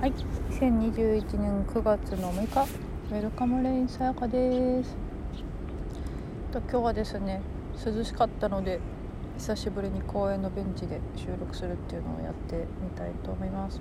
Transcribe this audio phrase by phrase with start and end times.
[0.00, 0.14] はい、
[0.48, 2.72] 2021年9月の6日、
[3.12, 4.96] ウェルカムレインさやかです。
[6.50, 7.42] と今日はですね、
[7.84, 8.80] 涼しかったので
[9.36, 13.78] 久しぶりに公園のベンチで収録するっていうのをやってみたいと思います。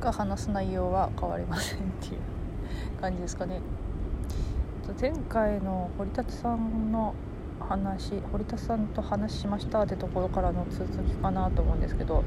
[0.00, 2.20] が話す内容は変わりませんっていう
[3.00, 3.62] 感じですかね。
[5.00, 7.14] 前回の堀田さんの
[7.58, 12.22] 話堀田さんと話しましたってところからの続きかなと思うんですけど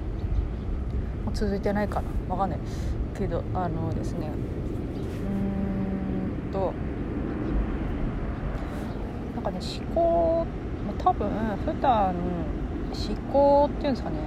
[1.34, 2.08] 続いてないかな。
[2.30, 2.60] わかんない
[3.18, 4.28] けどあのですね。
[4.28, 6.74] うーんと
[9.36, 10.46] なんかね思考
[10.98, 11.30] 多分
[11.66, 14.18] 普段思考っていうんですかね。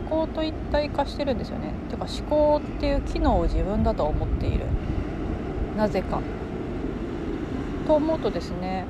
[0.00, 1.72] 思考と一体化してるんですよね。
[1.90, 4.66] てか思考っていう機能を自分だと思っている。
[5.76, 6.20] なぜか。
[7.86, 8.86] と思うとですね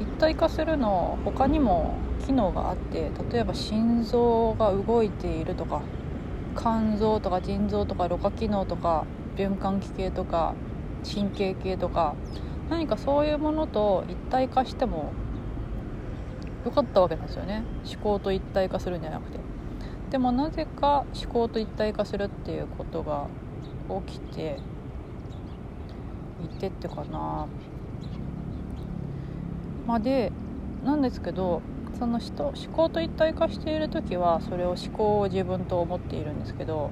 [0.00, 1.94] 一体化するの他にも
[2.26, 5.80] 機能があって例えば心臓が動いているとか
[6.56, 9.04] 肝臓とか腎臓とかろ過機能とか
[9.36, 10.54] 循環器系とか
[11.12, 12.14] 神経系とか
[12.68, 15.16] 何かそういうものと一体化しても
[16.64, 17.66] よかったわけなんですよね。
[17.84, 19.44] 思考と一体化するんじゃなくて。
[20.10, 23.30] でもなぜか思考と一体化するっていうことが
[24.06, 24.62] 起きて
[26.38, 27.48] いてってかな。
[29.84, 30.32] まあで
[30.82, 31.62] なんですけど
[32.04, 36.90] その人思考と一体化している時はそれを思考を自分と思っているんですけど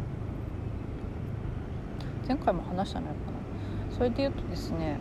[2.27, 4.97] 前回も話したのかなそれで言うとですね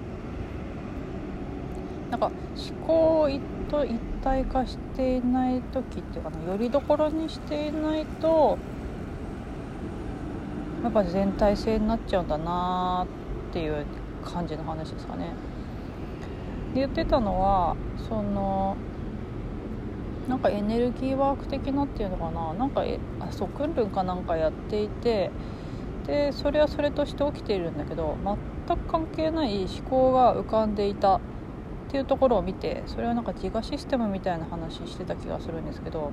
[2.09, 3.29] なんか思考
[3.69, 8.57] と一体化していない時っていうかなよりどころにしていないと
[10.83, 13.07] やっぱ全体性になっちゃうんだな
[13.49, 13.85] っていう
[14.25, 15.27] 感じの話ですかね。
[16.73, 17.77] で言ってたのは
[18.09, 18.75] その
[20.31, 22.53] なんかエネルギーワーク的なっていうのかな？
[22.53, 22.83] なんか
[23.19, 25.29] あそうクンルンかなんかやっていて
[26.07, 28.15] でそれはそれとして起きているんだけど
[28.65, 31.19] 全く関係ない思考が浮かんでいたっ
[31.89, 36.11] ていうところを見てそれはなんか自我システムみたいな話してた気がするんですけど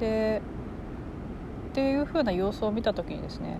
[0.00, 0.40] で
[1.70, 3.58] っていう風な様子を見た時にですね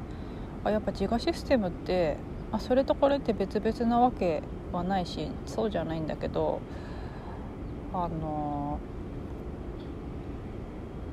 [0.64, 2.16] あやっぱ自我システムって
[2.50, 4.42] あそれとこれって別々なわけ
[4.72, 6.60] はないしそうじゃないんだけど
[7.92, 8.78] あの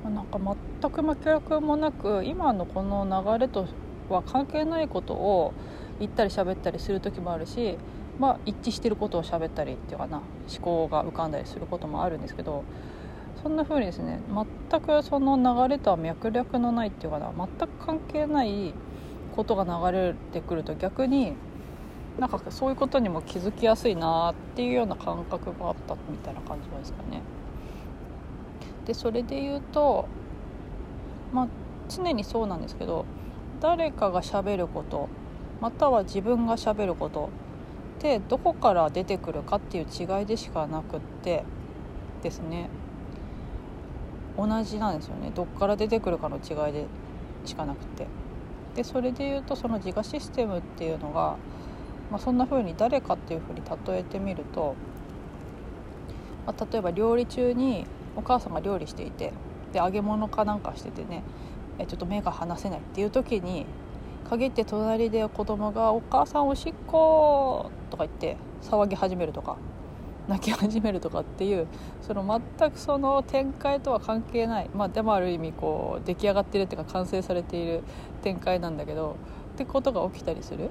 [0.10, 0.40] なんか
[0.82, 3.68] 全く真逆もなく今のこの流れと
[4.10, 5.54] は関係ないことを
[6.00, 7.78] 言ったり喋ったりする時もあるし、
[8.20, 12.64] まあ、一致してることを喋ったりっていうかな思考が浮かんだりすることもあるんですけど
[13.42, 14.20] そんな風にですね
[14.70, 18.74] 全くその流れとは脈絡のないっていうかな全く関係ない
[19.36, 21.34] ことが流れてくると逆に
[22.20, 27.22] なんかそういうことにも気づきやすいなっていうような感覚があったみたいな感じですかね。
[28.86, 30.08] でそれで言うと
[31.34, 31.48] まあ
[31.90, 33.06] 常にそうなんですけど
[33.62, 35.10] 誰かがしゃべること
[35.62, 37.30] または自分がしゃべること
[37.98, 41.44] ってどこから出てくるかっていう違いでしかなくって
[42.22, 42.70] ですね。
[44.38, 45.32] 同じなんですよね。
[45.34, 46.86] どっから出てくるかの違いで
[47.46, 48.06] しかなくて。
[48.76, 51.38] でそれで言うとその自我システムっていうのが、
[52.12, 54.76] まあ、そんな風に誰かっていう風に例えてみると、
[56.46, 59.34] まあ、例えば料理中にお母さんが料理していて
[59.74, 61.24] で揚げ物かなんかしててね
[61.88, 63.66] ちょっと目が離せないっていう時に
[64.30, 69.58] 限って隣で子供が「お母さんおしっこ!」とか言って騒ぎ始めるとか
[70.28, 71.68] 泣き始めるとかっていう
[72.02, 77.84] その全くその展開とは関係ない、まあ、でもある意味こう出来上がってるっていうか完成されている
[78.24, 79.18] 展開なんだけど
[79.54, 80.70] ってことが起きたりする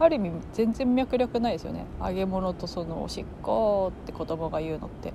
[0.00, 5.12] ある意味全然脈絡ないですよね揚げ物とそのおしっこって子供が言うのって。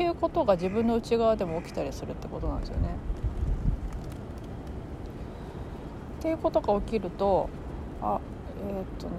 [0.00, 2.88] っていうことが自分の内側でも起きたりするってことなんですよね。
[6.18, 7.50] っていうことが起きると
[8.00, 8.18] あ
[8.66, 9.12] えー、っとね。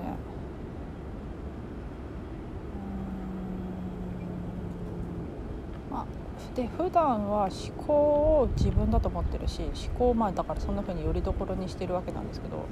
[5.91, 7.51] まあで普段は思
[7.85, 12.65] 考を自分だと思ってるし思考まあだからそんなふうによりどころにしてるわけなんですけど。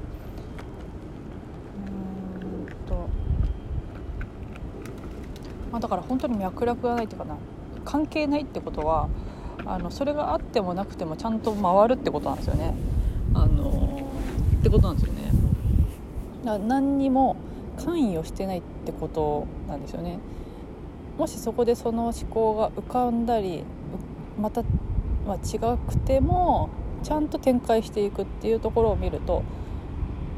[1.85, 1.89] う
[2.63, 3.07] んと。
[5.71, 7.37] まあだから本当に脈絡がないっていうかな。
[7.89, 9.09] 関係ないってことは
[9.65, 12.75] あのそれがあってもなくてもちゃんと回るってことなんですよね。
[13.33, 14.07] あの
[14.59, 15.31] ってことなんですよね。
[16.45, 17.35] だから何にも
[17.77, 20.19] 関与してないってことなんですよね。
[21.17, 23.63] もしそこでその思考が浮かんだり
[24.39, 24.61] また、
[25.27, 26.69] まあ、違くても
[27.01, 29.43] ちゃんと展開していくっていうところを見ると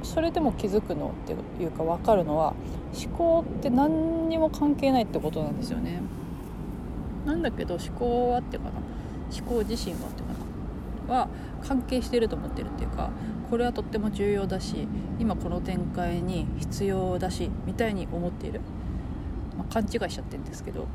[0.03, 1.33] それでも気づくのって
[1.63, 2.53] いうか分かるのは
[2.94, 6.01] 思考って何にも関係ないってことなんですよね。
[7.26, 8.76] なんだけど思考はっていうかな。
[9.32, 11.20] 思考自身はっていうかな。
[11.20, 11.28] は
[11.62, 13.10] 関係してると思ってるっていうか
[13.50, 14.88] これはとっても重要だし
[15.20, 18.62] 今この展開に必要だしみたいに思っている、
[19.58, 20.88] まあ、勘違いしちゃってるんですけど。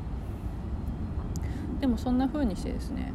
[1.79, 3.13] でもそんな風にしてですね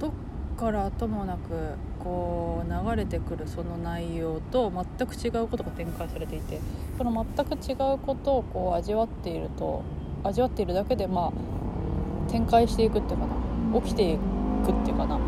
[0.00, 0.10] どっ
[0.58, 6.60] からともなくこう流れてくるその内容と全く違うことが展開されていて
[6.98, 9.84] この全く違うことをこう味わっていると
[10.24, 11.32] 味わっているだけでまあ
[12.30, 13.80] 展開していくっていうかな。
[13.80, 14.20] 起きていく
[14.72, 15.18] っていうかな。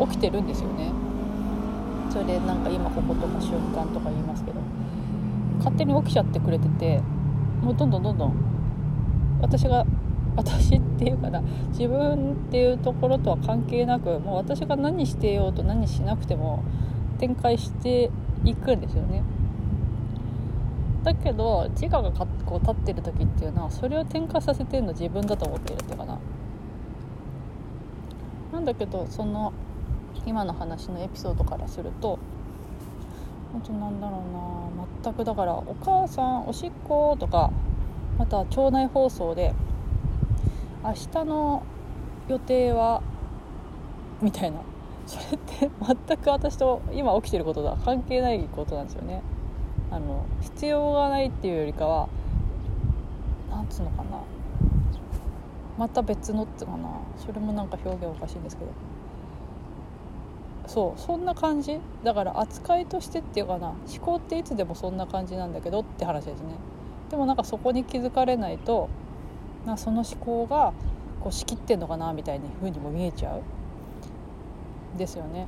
[0.00, 0.90] 起きてるんですよね。
[2.10, 4.60] それでなんか今こことか瞬間とか言いますけど。
[5.58, 7.00] 勝手に起きちゃってくれてて
[7.62, 8.34] もうどんどんどんどん
[9.40, 9.86] 私が
[10.36, 11.40] 私っていうかな。
[11.70, 16.62] 自分っていうところとは関係なくもう私が何してようと何しなくても
[17.18, 18.10] 展開して
[18.44, 19.22] いくんですよね。
[21.04, 22.12] だけど自我が
[22.46, 26.18] こう立ってる時っていうのはそれを展開させてるの自分だと思ってるっていうかな。
[28.52, 29.52] なんだけどその
[30.24, 32.18] 今の話のエピソードからすると
[33.52, 34.46] 本当なんだろうな。
[35.02, 37.50] 全くだから「お母さんおしっこ」とか
[38.18, 39.54] また腸内放送で
[40.82, 41.62] 明日の
[42.28, 43.02] 予定は
[44.22, 44.58] みたいな。
[45.06, 45.70] それって
[46.06, 49.22] 全く私と今起きてることとは関係ないことなんですよね。
[49.92, 52.08] あの必要がないっていうよりかは
[53.56, 54.22] なんつうのかな。
[55.78, 56.90] また別のっていうかな。
[57.16, 58.70] それもなんか表現おかしいんですけど。
[60.66, 61.80] そうそんな感じ。
[62.04, 63.68] だから扱いとしてっていうかな。
[63.68, 66.54] 思考っていつでもそんな感じなんだけどって話ですね。
[67.10, 68.90] でもなんかそこに気づかれないと
[69.64, 70.74] なその思考が
[71.22, 73.42] こう仕切ってんのかなみたいな風にも見えちゃう。
[74.98, 75.46] ですよね。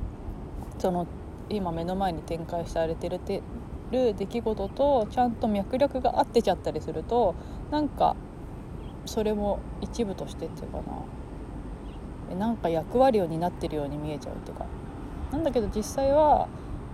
[0.79, 1.05] その
[1.49, 3.43] 今目の前に展開されてるて
[3.91, 7.35] る出来事とちゃんと脈絡が合ってちゃったりすると
[7.71, 8.15] なんか
[9.05, 10.83] それも一部としてっていうかな。
[12.35, 14.65] なんか役割を担ってるように見えちゃうっていうか。
[15.31, 16.47] なんだけど実際は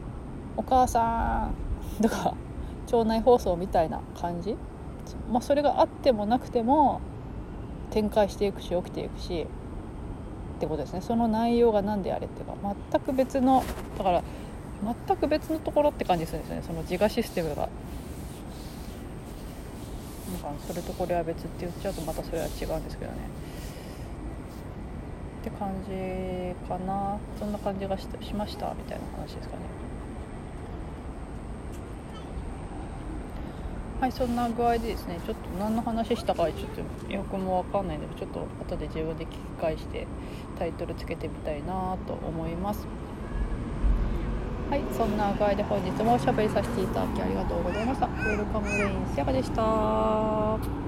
[0.57, 1.55] 「お母さん」
[2.01, 2.35] とか
[2.91, 4.55] 腸内放送みたいな感じ、
[5.31, 6.99] まあ、それがあってもなくても
[7.91, 9.47] 展開していくし起きていくし
[10.57, 11.01] ってことですね。
[11.01, 13.63] その内容が何であれっていうか全く別の
[13.97, 14.23] だから
[15.07, 16.61] 全く別のところって感じするんですよね。
[16.63, 17.69] その自我システムが。
[20.31, 23.17] なんかそれとこれは別って言っちゃうとまたそれは違うんですけどね。
[25.41, 27.19] って感じかな。
[27.39, 29.61] そんな感じがししましたみたいな話ですかね。
[34.01, 36.53] はいそんな具合でですねちょっと何の話したかちょっ
[37.07, 40.05] とよくも分かんないのでちょっと後で自分で聞き返して
[40.59, 42.85] タイトルつけてみたいなと思います。
[44.69, 48.07] はいそんな具合で本日もおしゃべりさせていただきありがとうございました。
[48.07, 50.84] ウェルカムレインシアカでした。